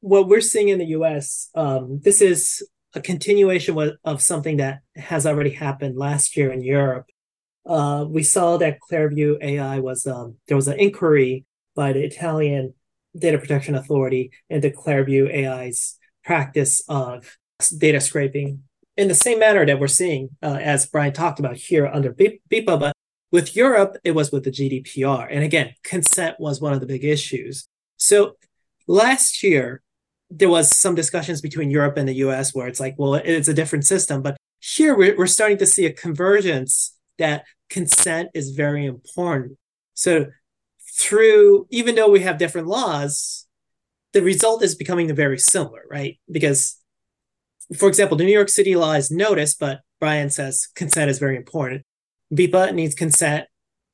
what 0.00 0.28
we're 0.28 0.40
seeing 0.40 0.68
in 0.68 0.78
the 0.78 0.86
U.S. 0.86 1.50
Um, 1.54 2.00
this 2.02 2.20
is 2.20 2.66
a 2.94 3.00
continuation 3.00 3.76
of 4.04 4.22
something 4.22 4.58
that 4.58 4.80
has 4.94 5.26
already 5.26 5.50
happened 5.50 5.96
last 5.96 6.36
year 6.36 6.52
in 6.52 6.62
Europe. 6.62 7.06
Uh, 7.66 8.04
we 8.08 8.22
saw 8.22 8.56
that 8.58 8.78
Clearview 8.80 9.42
AI 9.42 9.80
was 9.80 10.06
um, 10.06 10.36
there 10.46 10.56
was 10.56 10.68
an 10.68 10.78
inquiry 10.78 11.44
by 11.74 11.92
the 11.92 12.04
Italian 12.04 12.74
Data 13.18 13.38
Protection 13.38 13.74
Authority 13.74 14.30
into 14.48 14.70
Clearview 14.70 15.34
AI's 15.34 15.98
practice 16.24 16.82
of 16.88 17.36
data 17.78 18.00
scraping 18.00 18.62
in 18.96 19.08
the 19.08 19.14
same 19.14 19.38
manner 19.38 19.66
that 19.66 19.78
we're 19.78 19.88
seeing, 19.88 20.30
uh, 20.42 20.58
as 20.60 20.86
Brion 20.86 21.12
talked 21.12 21.38
about 21.38 21.56
here 21.56 21.86
under 21.86 22.12
BIPA, 22.12 22.80
but 22.80 22.95
with 23.36 23.54
Europe, 23.54 23.98
it 24.02 24.12
was 24.12 24.32
with 24.32 24.44
the 24.44 24.50
GDPR. 24.50 25.28
And 25.30 25.44
again, 25.44 25.74
consent 25.84 26.36
was 26.40 26.58
one 26.58 26.72
of 26.72 26.80
the 26.80 26.86
big 26.86 27.04
issues. 27.04 27.68
So 27.98 28.38
last 28.86 29.42
year, 29.42 29.82
there 30.30 30.48
was 30.48 30.74
some 30.74 30.94
discussions 30.94 31.42
between 31.42 31.70
Europe 31.70 31.98
and 31.98 32.08
the 32.08 32.20
US 32.26 32.54
where 32.54 32.66
it's 32.66 32.80
like, 32.80 32.94
well, 32.96 33.12
it's 33.16 33.48
a 33.48 33.52
different 33.60 33.84
system. 33.84 34.22
But 34.22 34.38
here 34.58 34.96
we're, 34.96 35.14
we're 35.18 35.26
starting 35.26 35.58
to 35.58 35.66
see 35.66 35.84
a 35.84 35.92
convergence 35.92 36.96
that 37.18 37.44
consent 37.68 38.30
is 38.32 38.52
very 38.52 38.86
important. 38.86 39.58
So 39.92 40.28
through, 40.98 41.66
even 41.68 41.94
though 41.94 42.10
we 42.10 42.20
have 42.20 42.38
different 42.38 42.68
laws, 42.68 43.46
the 44.14 44.22
result 44.22 44.62
is 44.62 44.74
becoming 44.74 45.14
very 45.14 45.38
similar, 45.38 45.82
right? 45.90 46.18
Because, 46.30 46.78
for 47.76 47.86
example, 47.86 48.16
the 48.16 48.24
New 48.24 48.32
York 48.40 48.48
City 48.48 48.74
law 48.76 48.94
is 48.94 49.10
notice, 49.10 49.54
but 49.54 49.80
Brion 50.00 50.30
says 50.30 50.68
consent 50.74 51.10
is 51.10 51.18
very 51.18 51.36
important. 51.36 51.82
BIPA 52.32 52.74
needs 52.74 52.94
consent, 52.94 53.46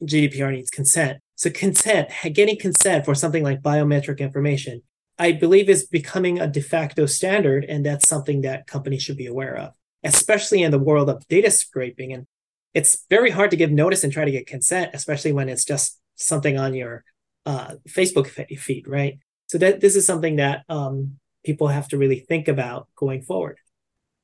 GDPR 0.03 0.53
needs 0.53 0.71
consent. 0.71 1.19
So 1.37 1.51
consent, 1.51 2.11
getting 2.33 2.59
consent 2.59 3.05
for 3.05 3.15
something 3.15 3.43
like 3.43 3.63
biometric 3.63 4.19
information, 4.19 4.83
I 5.19 5.33
believe 5.33 5.69
is 5.69 5.87
becoming 5.87 6.41
a 6.41 6.47
de 6.47 6.61
facto 6.61 7.07
standard, 7.07 7.65
and 7.65 7.85
that's 7.85 8.09
something 8.09 8.43
that 8.43 8.67
companies 8.67 9.03
should 9.03 9.17
be 9.17 9.27
aware 9.27 9.57
of, 9.57 9.75
especially 10.03 10.63
in 10.63 10.71
the 10.71 10.79
world 10.79 11.11
of 11.11 11.27
data 11.29 11.51
scraping. 11.51 12.13
And 12.13 12.27
it's 12.75 13.05
very 13.11 13.31
hard 13.31 13.51
to 13.51 13.57
give 13.57 13.71
notice 13.71 14.05
and 14.05 14.13
try 14.13 14.25
to 14.25 14.31
get 14.31 14.47
consent, 14.47 14.93
especially 14.95 15.33
when 15.33 15.49
it's 15.49 15.65
just 15.65 16.01
something 16.17 16.59
on 16.59 16.75
your 16.75 17.05
uh, 17.45 17.75
Facebook 17.89 18.29
feed, 18.59 18.89
right? 18.89 19.19
So 19.49 19.59
that 19.59 19.81
this 19.81 19.97
is 19.97 20.07
something 20.07 20.37
that 20.37 20.65
um, 20.69 21.19
people 21.45 21.69
have 21.69 21.89
to 21.89 21.99
really 21.99 22.21
think 22.21 22.49
about 22.49 22.89
going 22.97 23.23
forward. 23.23 23.59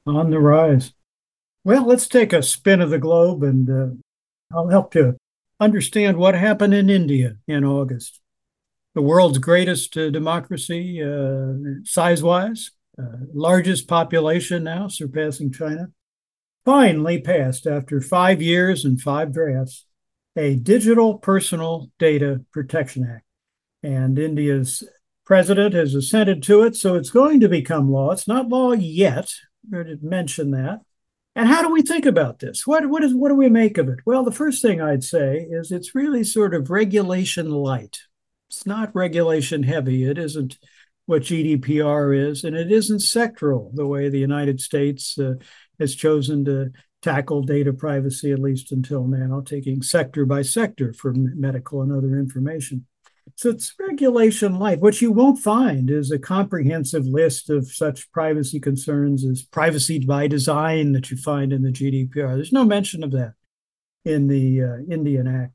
On 0.06 0.30
the 0.30 0.38
rise. 0.38 0.92
Well, 1.64 1.86
let's 1.86 2.08
take 2.08 2.32
a 2.32 2.42
spin 2.42 2.80
of 2.80 2.90
the 2.90 2.98
globe 2.98 3.42
and 3.42 3.68
uh, 3.68 4.56
I'll 4.56 4.68
help 4.68 4.94
you 4.94 5.16
understand 5.60 6.16
what 6.16 6.34
happened 6.34 6.74
in 6.74 6.88
India 6.88 7.36
in 7.46 7.64
August. 7.64 8.20
The 8.94 9.02
world's 9.02 9.38
greatest 9.38 9.96
uh, 9.96 10.10
democracy, 10.10 11.02
uh, 11.02 11.80
size 11.84 12.22
wise, 12.22 12.70
uh, 12.98 13.26
largest 13.32 13.86
population 13.86 14.64
now, 14.64 14.88
surpassing 14.88 15.52
China, 15.52 15.88
finally 16.64 17.20
passed 17.20 17.66
after 17.66 18.00
five 18.00 18.40
years 18.42 18.84
and 18.84 19.00
five 19.00 19.32
drafts 19.32 19.84
a 20.36 20.54
Digital 20.54 21.18
Personal 21.18 21.90
Data 21.98 22.44
Protection 22.52 23.04
Act. 23.04 23.24
And 23.82 24.18
India's 24.18 24.84
president 25.24 25.74
has 25.74 25.94
assented 25.94 26.42
to 26.44 26.62
it, 26.62 26.76
so 26.76 26.94
it's 26.94 27.10
going 27.10 27.40
to 27.40 27.48
become 27.48 27.90
law. 27.90 28.12
It's 28.12 28.28
not 28.28 28.48
law 28.48 28.72
yet. 28.72 29.32
I 29.74 29.82
did 29.82 30.02
mention 30.02 30.52
that. 30.52 30.80
And 31.38 31.46
how 31.46 31.62
do 31.62 31.72
we 31.72 31.82
think 31.82 32.04
about 32.04 32.40
this? 32.40 32.66
What 32.66 32.88
what 32.88 33.04
is 33.04 33.14
what 33.14 33.28
do 33.28 33.36
we 33.36 33.48
make 33.48 33.78
of 33.78 33.88
it? 33.88 34.00
Well, 34.04 34.24
the 34.24 34.32
first 34.32 34.60
thing 34.60 34.82
I'd 34.82 35.04
say 35.04 35.46
is 35.48 35.70
it's 35.70 35.94
really 35.94 36.24
sort 36.24 36.52
of 36.52 36.68
regulation 36.68 37.48
light. 37.48 38.00
It's 38.50 38.66
not 38.66 38.92
regulation 38.92 39.62
heavy. 39.62 40.02
It 40.02 40.18
isn't 40.18 40.58
what 41.06 41.22
GDPR 41.22 42.28
is, 42.28 42.42
and 42.42 42.56
it 42.56 42.72
isn't 42.72 43.02
sectoral 43.02 43.72
the 43.72 43.86
way 43.86 44.08
the 44.08 44.18
United 44.18 44.60
States 44.60 45.16
uh, 45.16 45.34
has 45.78 45.94
chosen 45.94 46.44
to 46.46 46.72
tackle 47.02 47.42
data 47.42 47.72
privacy, 47.72 48.32
at 48.32 48.40
least 48.40 48.72
until 48.72 49.06
now, 49.06 49.40
taking 49.40 49.80
sector 49.80 50.26
by 50.26 50.42
sector 50.42 50.92
for 50.92 51.14
medical 51.14 51.82
and 51.82 51.92
other 51.92 52.18
information. 52.18 52.84
So 53.38 53.50
it's 53.50 53.72
regulation 53.78 54.58
light. 54.58 54.80
What 54.80 55.00
you 55.00 55.12
won't 55.12 55.38
find 55.38 55.92
is 55.92 56.10
a 56.10 56.18
comprehensive 56.18 57.06
list 57.06 57.50
of 57.50 57.70
such 57.70 58.10
privacy 58.10 58.58
concerns 58.58 59.24
as 59.24 59.44
privacy 59.44 60.00
by 60.00 60.26
design 60.26 60.90
that 60.94 61.12
you 61.12 61.16
find 61.16 61.52
in 61.52 61.62
the 61.62 61.70
GDPR. 61.70 62.34
There's 62.34 62.52
no 62.52 62.64
mention 62.64 63.04
of 63.04 63.12
that 63.12 63.34
in 64.04 64.26
the 64.26 64.62
uh, 64.64 64.92
Indian 64.92 65.28
Act. 65.28 65.52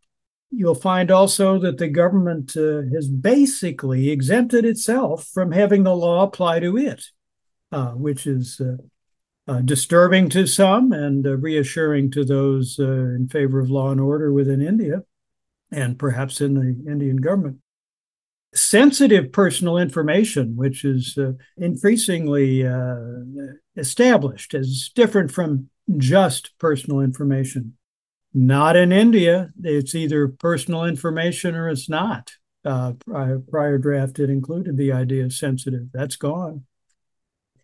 You'll 0.50 0.76
find 0.76 1.12
also 1.12 1.60
that 1.60 1.78
the 1.78 1.90
government 1.90 2.56
uh, 2.56 2.84
has 2.96 3.10
basically 3.10 4.12
exempted 4.12 4.64
itself 4.64 5.28
from 5.34 5.52
having 5.52 5.84
the 5.84 5.94
law 5.94 6.24
apply 6.24 6.62
to 6.62 6.78
it, 6.78 7.04
uh, 7.74 7.92
which 7.92 8.26
is 8.26 8.62
uh, 8.62 8.78
uh, 9.52 9.60
disturbing 9.60 10.30
to 10.30 10.48
some 10.48 10.94
and 10.94 11.28
uh, 11.28 11.36
reassuring 11.36 12.12
to 12.12 12.24
those 12.24 12.80
in 12.80 13.28
favor 13.30 13.60
of 13.60 13.70
law 13.70 13.92
and 13.92 14.00
order 14.00 14.32
within 14.32 14.62
India 14.62 15.04
and 15.70 16.00
perhaps 16.00 16.40
in 16.40 16.54
the 16.54 16.90
Indian 16.90 17.18
government 17.18 17.60
sensitive 18.54 19.32
personal 19.32 19.78
information, 19.78 20.56
which 20.56 20.86
is 20.86 21.18
uh, 21.18 21.34
increasingly 21.58 22.66
uh, 22.66 22.96
established 23.76 24.54
as 24.54 24.92
different 24.96 25.32
from 25.32 25.70
just 25.98 26.52
personal 26.60 27.00
information. 27.00 27.76
Not 28.34 28.76
in 28.76 28.92
India. 28.92 29.52
It's 29.64 29.96
either 29.96 30.28
personal 30.28 30.86
information 30.86 31.56
or 31.56 31.70
it's 31.70 31.90
not. 31.90 32.34
Uh, 32.66 32.94
prior, 33.06 33.40
prior 33.40 33.78
draft 33.78 34.20
it 34.20 34.30
included 34.30 34.78
the 34.78 34.92
idea 34.92 35.26
of 35.26 35.34
sensitive. 35.34 35.88
That's 35.94 36.16
gone. 36.16 36.66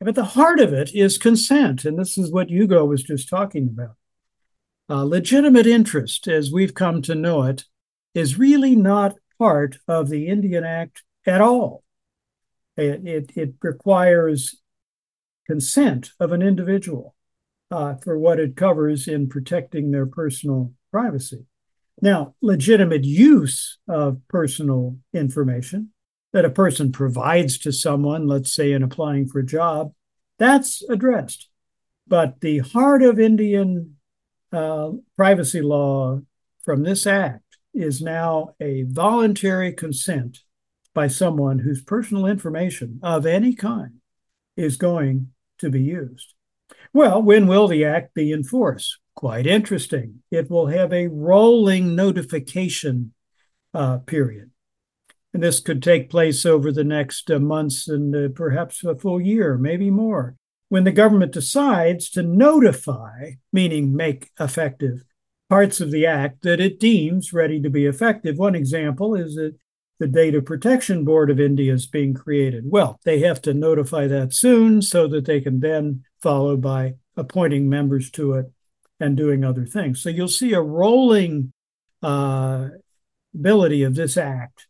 But 0.02 0.16
the 0.16 0.26
heart 0.26 0.60
of 0.60 0.74
it 0.74 0.94
is 0.94 1.18
consent. 1.18 1.86
And 1.86 1.98
this 1.98 2.18
is 2.18 2.32
what 2.32 2.50
Yugo 2.50 2.88
was 2.88 3.04
just 3.04 3.30
talking 3.30 3.68
about. 3.68 3.96
Uh, 4.90 5.04
legitimate 5.04 5.68
interest, 5.68 6.28
as 6.28 6.52
we've 6.52 6.74
come 6.74 7.02
to 7.04 7.16
know 7.16 7.44
it, 7.44 7.66
is 8.14 8.40
really 8.40 8.76
not 8.76 9.16
part 9.40 9.78
of 9.88 10.10
the 10.10 10.28
Indian 10.28 10.64
Act 10.64 11.04
at 11.26 11.42
all. 11.42 11.84
It, 12.78 13.08
it, 13.08 13.32
it 13.36 13.54
requires 13.62 14.62
consent 15.48 16.12
of 16.20 16.32
an 16.32 16.42
individual 16.42 17.16
uh, 17.72 17.96
for 17.96 18.18
what 18.18 18.40
it 18.40 18.56
covers 18.56 19.08
in 19.08 19.28
protecting 19.28 19.92
their 19.92 20.06
personal 20.06 20.74
privacy. 20.92 21.46
Now, 22.02 22.36
legitimate 22.42 23.04
use 23.04 23.80
of 23.88 24.22
personal 24.28 24.98
information 25.14 25.90
that 26.32 26.46
a 26.46 26.50
person 26.50 26.92
provides 26.92 27.58
to 27.60 27.72
someone, 27.72 28.28
let's 28.28 28.54
say 28.54 28.72
in 28.72 28.84
applying 28.84 29.28
for 29.28 29.40
a 29.40 29.46
job, 29.46 29.94
that's 30.38 30.84
addressed. 30.90 31.50
But 32.08 32.42
the 32.42 32.60
heart 32.60 33.02
of 33.02 33.20
Indian 33.20 33.96
uh, 34.52 34.92
privacy 35.16 35.62
law 35.62 36.22
from 36.64 36.84
this 36.84 37.06
act 37.06 37.49
is 37.74 38.02
now 38.02 38.56
a 38.60 38.84
voluntary 38.84 39.74
consent 39.74 40.40
by 40.94 41.08
someone 41.08 41.60
whose 41.60 41.82
personal 41.84 42.26
information 42.26 43.00
of 43.04 43.26
any 43.26 43.54
kind 43.54 44.02
is 44.58 44.78
going 44.78 45.30
to 45.60 45.70
be 45.70 45.82
used. 45.82 46.34
Well, 46.94 47.22
when 47.22 47.48
will 47.48 47.68
the 47.68 47.86
act 47.86 48.14
be 48.14 48.34
enforced? 48.34 48.98
Quite 49.16 49.46
interesting. 49.46 50.24
It 50.32 50.50
will 50.50 50.68
have 50.68 50.92
a 50.92 51.08
rolling 51.08 51.96
notification 51.96 53.14
uh, 53.74 54.00
period. 54.00 54.52
And 55.34 55.44
this 55.44 55.60
could 55.60 55.84
take 55.84 56.10
place 56.10 56.46
over 56.46 56.72
the 56.72 56.84
next 56.84 57.30
uh, 57.30 57.40
months 57.40 57.88
and 57.88 58.16
uh, 58.16 58.30
perhaps 58.34 58.84
a 58.84 58.96
full 58.96 59.22
year, 59.22 59.58
maybe 59.58 59.92
more, 59.92 60.36
when 60.70 60.84
the 60.84 60.92
government 60.92 61.34
decides 61.34 62.10
to 62.12 62.24
notify, 62.24 63.32
meaning 63.54 63.96
make 63.96 64.32
effective, 64.40 65.04
parts 65.50 65.82
of 65.82 65.92
the 65.92 66.06
act 66.06 66.44
that 66.44 66.60
it 66.60 66.80
deems 66.80 67.34
ready 67.34 67.60
to 67.62 67.70
be 67.70 67.86
effective. 67.86 68.38
One 68.38 68.56
example 68.56 69.16
is 69.16 69.36
that 69.36 69.56
the 70.00 70.08
Data 70.08 70.42
Protection 70.42 71.04
Board 71.04 71.30
of 71.30 71.40
India 71.40 71.74
is 71.74 71.88
being 71.88 72.14
created. 72.14 72.64
Well, 72.68 73.00
they 73.04 73.20
have 73.20 73.42
to 73.42 73.54
notify 73.54 74.08
that 74.08 74.34
soon 74.34 74.82
so 74.82 75.08
that 75.08 75.26
they 75.26 75.42
can 75.42 75.60
then 75.60 76.04
follow 76.22 76.56
by 76.56 76.96
appointing 77.18 77.68
members 77.68 78.10
to 78.12 78.36
it 78.36 78.52
and 79.00 79.18
doing 79.18 79.44
other 79.44 79.66
things. 79.66 80.02
So 80.02 80.10
you'll 80.10 80.28
see 80.30 80.54
a 80.54 80.62
rolling 80.62 81.52
uh, 82.02 82.70
ability 83.34 83.84
of 83.84 83.96
this 83.96 84.16
act 84.16 84.68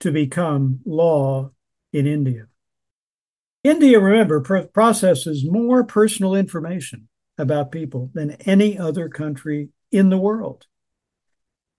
to 0.00 0.10
become 0.10 0.80
law 0.84 1.50
in 1.92 2.06
India. 2.06 2.46
India, 3.62 4.00
remember, 4.00 4.40
processes 4.72 5.44
more 5.48 5.84
personal 5.84 6.34
information 6.34 7.08
about 7.38 7.70
people 7.70 8.10
than 8.14 8.32
any 8.46 8.76
other 8.76 9.08
country 9.08 9.68
in 9.92 10.10
the 10.10 10.18
world. 10.18 10.66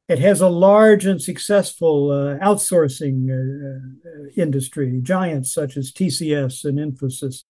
It 0.07 0.19
has 0.19 0.41
a 0.41 0.49
large 0.49 1.05
and 1.05 1.21
successful 1.21 2.11
uh, 2.11 2.37
outsourcing 2.45 3.29
uh, 3.29 4.07
uh 4.07 4.29
industry, 4.35 4.99
giants 5.01 5.53
such 5.53 5.75
as 5.77 5.91
TCS 5.91 6.65
and 6.65 6.77
Infosys. 6.77 7.43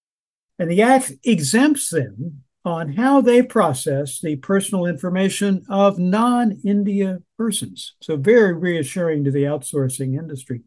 And 0.60 0.70
the 0.70 0.82
Act 0.82 1.14
exempts 1.24 1.90
them 1.90 2.44
on 2.66 2.94
how 2.94 3.22
they 3.22 3.42
process 3.42 4.22
the 4.22 4.38
personal 4.38 4.86
information 4.86 5.66
of 5.70 6.00
non 6.00 6.60
India 6.64 7.20
persons. 7.38 7.96
So, 8.02 8.16
very 8.16 8.54
reassuring 8.54 9.24
to 9.26 9.32
the 9.32 9.44
outsourcing 9.44 10.18
industry. 10.18 10.62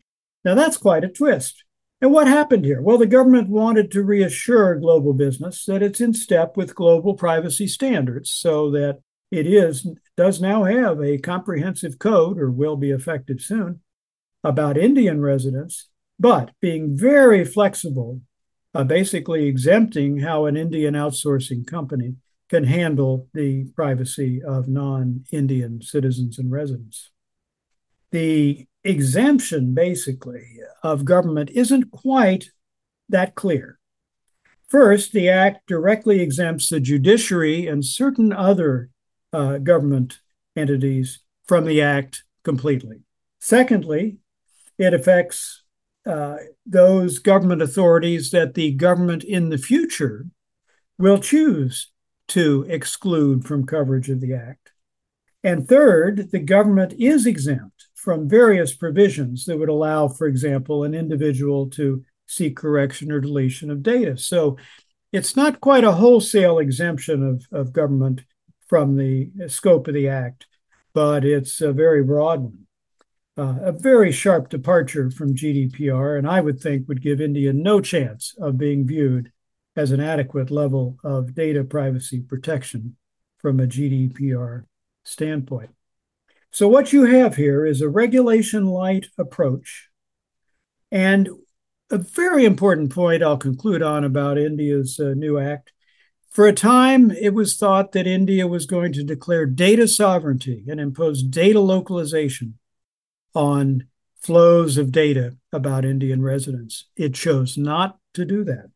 Now, 0.45 0.55
that's 0.55 0.77
quite 0.77 1.05
a 1.05 1.09
twist. 1.09 1.65
And 2.01 2.13
what 2.13 2.29
happened 2.29 2.65
here? 2.65 2.83
Well, 2.83 2.99
the 2.99 3.07
government 3.07 3.49
wanted 3.49 3.91
to 3.93 4.03
reassure 4.03 4.79
global 4.79 5.15
business 5.15 5.65
that 5.65 5.83
it's 5.83 6.01
in 6.01 6.13
step 6.13 6.57
with 6.57 6.75
global 6.75 7.15
privacy 7.15 7.67
standards 7.67 8.31
so 8.31 8.71
that 8.73 9.01
it 9.31 9.47
is 9.47 9.87
does 10.17 10.41
now 10.41 10.65
have 10.65 11.01
a 11.01 11.19
comprehensive 11.19 11.99
code 11.99 12.39
or 12.39 12.51
will 12.51 12.77
be 12.77 12.91
effective 12.91 13.41
soon 13.41 13.81
about 14.43 14.79
Indian 14.79 15.21
residents, 15.21 15.89
but 16.19 16.53
being 16.61 16.97
very 16.97 17.45
flexible, 17.45 18.21
uh, 18.75 18.85
basically 18.85 19.47
exempting 19.47 20.21
how 20.21 20.47
an 20.47 20.57
Indian 20.57 20.95
outsourcing 20.95 21.67
company 21.67 22.15
can 22.49 22.65
handle 22.65 23.29
the 23.35 23.65
privacy 23.75 24.41
of 24.43 24.69
non-Indian 24.69 25.83
citizens 25.83 26.39
and 26.39 26.51
residents. 26.51 27.11
The 28.13 28.67
exemption, 28.85 29.75
basically, 29.75 30.61
of 30.83 31.05
government 31.05 31.51
isn't 31.51 31.91
quite 31.91 32.51
that 33.09 33.35
clear. 33.35 33.79
First, 34.69 35.13
the 35.13 35.29
Act 35.29 35.67
directly 35.67 36.21
exempts 36.21 36.69
the 36.69 36.81
judiciary 36.81 37.67
and 37.67 37.85
certain 37.85 38.33
other 38.33 38.91
uh, 39.33 39.59
government 39.59 40.21
entities 40.55 41.21
from 41.47 41.65
the 41.65 41.83
Act 41.83 42.25
completely. 42.45 43.01
Secondly, 43.41 44.19
it 44.79 44.95
affects 44.95 45.63
uh, 46.07 46.37
those 46.65 47.19
government 47.19 47.63
authorities 47.63 48.31
that 48.31 48.55
the 48.55 48.73
government 48.73 49.25
in 49.25 49.49
the 49.51 49.59
future 49.59 50.27
will 50.99 51.19
choose 51.19 51.91
to 52.29 52.67
exclude 52.69 53.45
from 53.45 53.67
coverage 53.67 54.09
of 54.09 54.21
the 54.21 54.35
Act. 54.35 54.73
And 55.43 55.69
third, 55.69 56.31
the 56.33 56.41
government 56.41 56.95
is 56.99 57.27
exempt 57.27 57.87
from 57.95 58.29
various 58.29 58.75
provisions 58.75 59.45
that 59.45 59.59
would 59.59 59.69
allow, 59.69 60.09
for 60.09 60.27
example, 60.27 60.85
an 60.85 60.95
individual 60.95 61.69
to 61.71 62.05
seek 62.27 62.57
correction 62.57 63.13
or 63.13 63.21
deletion 63.21 63.71
of 63.71 63.83
data. 63.83 64.17
So 64.17 64.57
it's 65.13 65.37
not 65.37 65.61
quite 65.61 65.85
a 65.85 65.93
wholesale 65.93 66.59
exemption 66.59 67.23
of, 67.23 67.47
of 67.53 67.73
government 67.73 68.23
from 68.67 68.97
the 68.97 69.31
scope 69.49 69.89
of 69.89 69.95
the 69.95 70.09
act, 70.09 70.47
but 70.93 71.25
it's 71.25 71.61
a 71.61 71.73
very 71.73 72.03
broad 72.03 72.43
one. 72.43 72.67
Uh, 73.39 73.59
a 73.61 73.73
very 73.73 74.11
sharp 74.11 74.49
departure 74.49 75.11
from 75.11 75.35
GDPR, 75.35 76.17
and 76.17 76.27
I 76.27 76.41
would 76.41 76.59
think 76.59 76.89
would 76.89 77.03
give 77.03 77.21
India 77.21 77.53
no 77.53 77.81
chance 77.83 78.35
of 78.41 78.57
being 78.57 78.87
viewed 78.87 79.31
as 79.77 79.91
an 79.91 80.01
adequate 80.01 80.51
level 80.51 80.97
of 81.05 81.35
data 81.35 81.63
privacy 81.63 82.21
protection 82.21 82.97
from 83.39 83.61
a 83.61 83.67
GDPR 83.67 84.65
standpoint. 85.05 85.71
So, 86.51 86.67
what 86.67 86.95
you 86.95 87.05
have 87.05 87.37
here 87.37 87.67
is 87.67 87.83
a 87.83 87.89
regulation 87.91 88.65
light 88.65 89.09
approach. 89.19 89.91
And 90.91 91.29
a 91.91 91.99
very 91.99 92.45
important 92.45 92.91
point 92.91 93.23
I'll 93.23 93.37
conclude 93.37 93.83
on 93.83 94.05
about 94.05 94.39
India's 94.39 94.99
uh, 94.99 95.13
new 95.15 95.39
act 95.39 95.73
for 96.37 96.47
a 96.47 96.53
time, 96.53 97.11
it 97.11 97.33
was 97.33 97.57
thought 97.57 97.93
that 97.93 98.07
India 98.07 98.47
was 98.47 98.67
going 98.67 98.93
to 98.93 99.03
declare 99.03 99.47
data 99.47 99.89
sovereignty 99.89 100.67
and 100.69 100.79
impose 100.79 101.23
data 101.23 101.61
localization 101.61 102.59
on 103.35 103.87
flows 104.21 104.77
of 104.77 104.93
data 104.93 105.35
about 105.51 105.87
Indian 105.87 106.21
residents. 106.21 106.91
It 106.95 107.15
chose 107.15 107.57
not 107.57 107.97
to 108.13 108.27
do 108.27 108.45
that. 108.45 108.67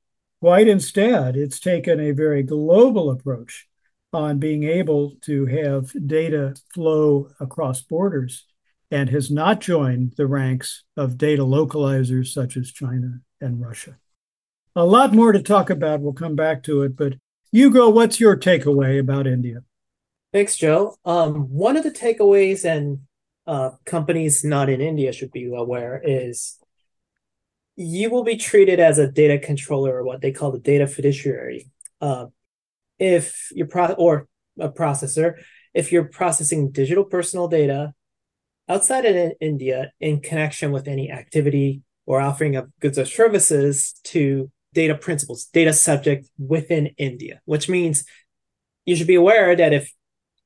Quite 0.41 0.69
instead, 0.69 1.37
it's 1.37 1.61
taken 1.61 2.01
a 2.01 2.13
very 2.13 2.43
global 2.43 3.11
approach 3.11 3.69
on 4.11 4.39
being 4.39 4.65
able 4.65 5.17
to 5.25 5.45
have 5.45 5.93
data 6.07 6.55
flow 6.73 7.29
across 7.41 7.83
borders 7.83 8.47
and 8.91 9.11
has 9.11 9.31
not 9.31 9.61
joined 9.61 10.15
the 10.17 10.27
ranks 10.27 10.85
of 10.97 11.19
data 11.19 11.43
localizers 11.43 12.29
such 12.29 12.57
as 12.57 12.73
China 12.73 13.21
and 13.39 13.61
Russia. 13.61 13.99
A 14.75 14.87
lot 14.87 15.13
more 15.13 15.33
to 15.33 15.43
talk 15.43 15.69
about. 15.69 16.01
We'll 16.01 16.15
come 16.15 16.37
back 16.37 16.63
to 16.63 16.85
it, 16.85 16.97
but 16.97 17.17
Yugo, 17.55 17.93
what's 17.93 18.21
your 18.21 18.37
takeaway 18.37 19.01
about 19.01 19.27
India? 19.27 19.63
Thanks, 20.33 20.57
Joe. 20.57 20.97
Um, 21.05 21.51
one 21.51 21.77
of 21.77 21.83
the 21.83 21.91
takeaways, 21.91 22.65
and 22.65 23.01
uh, 23.47 23.71
companies 23.85 24.45
not 24.45 24.69
in 24.69 24.81
India 24.81 25.13
should 25.13 25.33
be 25.33 25.53
aware, 25.53 26.01
is 26.05 26.59
you 27.75 28.11
will 28.11 28.23
be 28.23 28.37
treated 28.37 28.79
as 28.79 28.99
a 28.99 29.11
data 29.11 29.39
controller 29.39 29.97
or 29.97 30.05
what 30.05 30.21
they 30.21 30.31
call 30.31 30.53
the 30.53 30.61
data 30.61 30.87
fiduciary. 30.87 31.69
Uh, 32.01 32.27
if 32.99 33.51
you're 33.53 33.67
pro- 33.67 33.95
or 33.95 34.29
a 34.61 34.69
processor, 34.69 35.35
if 35.75 35.91
you're 35.91 36.05
processing 36.05 36.71
digital 36.71 37.05
personal 37.05 37.49
data 37.49 37.95
outside 38.69 39.05
of 39.05 39.33
India 39.41 39.93
in 39.99 40.21
connection 40.21 40.71
with 40.71 40.87
any 40.87 41.11
activity 41.11 41.83
or 42.07 42.21
offering 42.21 42.55
of 42.55 42.71
goods 42.79 42.99
or 42.99 43.05
services 43.05 43.99
to 44.05 44.51
data 44.73 44.95
principals, 44.95 45.47
data 45.47 45.73
subject 45.73 46.29
within 46.39 46.89
India, 46.99 47.41
which 47.45 47.69
means 47.69 48.05
you 48.85 48.97
should 48.97 49.07
be 49.07 49.15
aware 49.15 49.55
that 49.57 49.73
if 49.73 49.93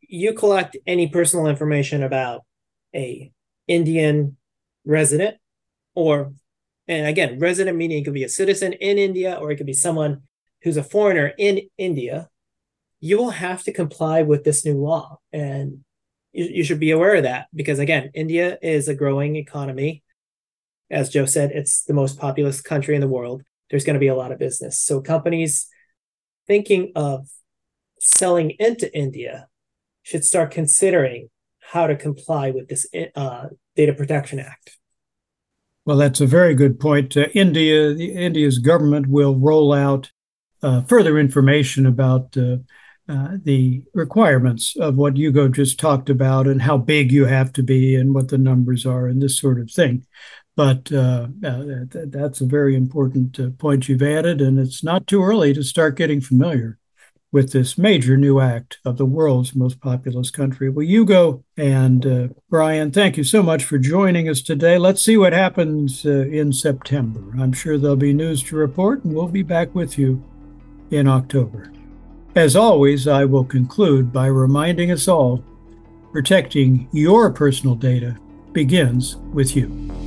you 0.00 0.32
collect 0.32 0.76
any 0.87 1.08
personal 1.08 1.46
information 1.46 2.02
about 2.02 2.42
a 2.94 3.32
Indian 3.66 4.37
resident 4.84 5.37
or 5.94 6.32
and 6.87 7.06
again 7.06 7.38
resident 7.38 7.76
meaning 7.76 7.98
it 7.98 8.04
could 8.04 8.12
be 8.12 8.24
a 8.24 8.28
citizen 8.28 8.74
in 8.74 8.98
India 8.98 9.38
or 9.40 9.50
it 9.50 9.56
could 9.56 9.66
be 9.66 9.72
someone 9.72 10.22
who's 10.62 10.76
a 10.76 10.82
foreigner 10.82 11.32
in 11.38 11.62
India 11.78 12.28
you 13.04 13.18
will 13.18 13.32
have 13.32 13.62
to 13.62 13.70
comply 13.70 14.22
with 14.22 14.44
this 14.44 14.64
new 14.64 14.82
law. 14.82 15.18
And 15.30 15.84
you, 16.32 16.46
you 16.46 16.64
should 16.64 16.80
be 16.80 16.90
aware 16.90 17.16
of 17.16 17.24
that 17.24 17.48
because 17.54 17.78
again 17.78 18.10
India 18.14 18.56
is 18.62 18.88
a 18.88 18.94
growing 18.94 19.37
economy. 19.37 20.02
As 20.90 21.10
Joe 21.10 21.26
said 21.26 21.50
it's 21.52 21.84
the 21.84 21.92
most 21.92 22.18
populous 22.18 22.62
country 22.62 22.94
in 22.94 23.02
the 23.02 23.08
world 23.08 23.42
there's 23.74 23.84
going 23.84 23.94
to 23.94 24.00
be 24.00 24.06
a 24.06 24.14
lot 24.14 24.30
of 24.30 24.38
business. 24.38 24.78
So 24.78 25.00
companies 25.00 25.66
thinking 26.46 26.92
of 26.94 27.26
selling 27.98 28.52
into 28.60 28.96
India 28.96 29.48
should 30.04 30.24
start 30.24 30.52
considering 30.52 31.28
how 31.72 31.88
to 31.88 31.96
comply 31.96 32.52
with 32.52 32.68
this 32.68 32.87
uh, 33.16 33.46
Data 33.74 33.92
Protection 33.92 34.38
Act. 34.38 34.78
Well, 35.84 35.96
that's 35.96 36.20
a 36.20 36.26
very 36.26 36.54
good 36.54 36.78
point. 36.78 37.16
Uh, 37.16 37.26
India, 37.34 37.92
the, 37.94 38.12
India's 38.12 38.60
government 38.60 39.08
will 39.08 39.34
roll 39.34 39.72
out 39.72 40.12
uh, 40.62 40.82
further 40.82 41.18
information 41.18 41.84
about 41.84 42.37
uh, 42.37 42.58
uh, 43.08 43.38
the 43.42 43.82
requirements 43.92 44.76
of 44.76 44.94
what 44.94 45.14
Yugo 45.14 45.52
just 45.52 45.80
talked 45.80 46.10
about 46.10 46.46
and 46.46 46.62
how 46.62 46.76
big 46.76 47.10
you 47.10 47.24
have 47.24 47.52
to 47.54 47.64
be 47.64 47.96
and 47.96 48.14
what 48.14 48.28
the 48.28 48.38
numbers 48.38 48.87
are 48.87 49.08
and 49.08 49.20
this 49.20 49.37
sort 49.37 49.58
of 49.58 49.68
thing. 49.68 50.06
But 50.56 50.92
uh, 50.92 51.28
uh 51.44 51.64
that's 51.90 52.40
a 52.40 52.46
very 52.46 52.76
important 52.76 53.40
uh, 53.40 53.50
point 53.58 53.88
you've 53.88 54.02
added, 54.02 54.40
and 54.40 54.58
it's 54.58 54.84
not 54.84 55.06
too 55.06 55.22
early 55.22 55.52
to 55.54 55.62
start 55.62 55.96
getting 55.96 56.20
familiar 56.20 56.78
with 57.34 57.50
this 57.50 57.76
major 57.76 58.16
new 58.16 58.38
act 58.38 58.78
of 58.84 58.96
the 58.96 59.04
world's 59.04 59.56
most 59.56 59.80
populous 59.80 60.30
country. 60.30 60.70
Well, 60.70 60.86
Yugo 60.86 61.42
and 61.56 62.06
uh, 62.06 62.28
Brion, 62.48 62.92
thank 62.92 63.16
you 63.16 63.24
so 63.24 63.42
much 63.42 63.64
for 63.64 63.76
joining 63.76 64.28
us 64.28 64.40
today. 64.40 64.78
Let's 64.78 65.02
see 65.02 65.16
what 65.16 65.32
happens 65.32 66.06
uh, 66.06 66.10
in 66.28 66.52
September. 66.52 67.34
I'm 67.40 67.52
sure 67.52 67.76
there'll 67.76 67.96
be 67.96 68.12
news 68.12 68.40
to 68.44 68.56
report, 68.56 69.02
and 69.02 69.12
we'll 69.12 69.26
be 69.26 69.42
back 69.42 69.74
with 69.74 69.98
you 69.98 70.22
in 70.92 71.08
October. 71.08 71.72
As 72.36 72.54
always, 72.54 73.08
I 73.08 73.24
will 73.24 73.44
conclude 73.44 74.12
by 74.12 74.26
reminding 74.26 74.92
us 74.92 75.08
all 75.08 75.44
protecting 76.12 76.88
your 76.92 77.32
personal 77.32 77.74
data 77.74 78.16
begins 78.52 79.16
with 79.32 79.56
you. 79.56 80.03